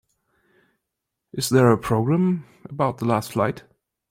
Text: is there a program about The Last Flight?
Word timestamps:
is 1.31 1.49
there 1.49 1.71
a 1.71 1.77
program 1.77 2.43
about 2.67 2.97
The 2.97 3.05
Last 3.05 3.33
Flight? 3.33 3.61